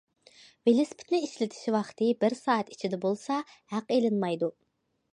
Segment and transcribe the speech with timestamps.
[0.69, 3.41] ۋېلىسىپىتنى ئىشلىتىش ۋاقتى بىر سائەت ئىچىدە بولسا
[3.77, 4.55] ھەق ئېلىنمايدۇ.